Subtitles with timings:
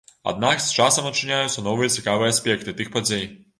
[0.29, 3.25] Аднак з часам адчыняюцца новыя цікавыя аспекты тых падзей.